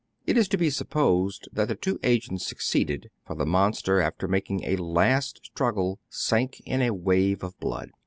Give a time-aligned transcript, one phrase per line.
[0.25, 4.49] It is to be supposed that the two agents succeeded; for the monster, after mak
[4.49, 7.91] ing a last struggle, sank in a wave of blood.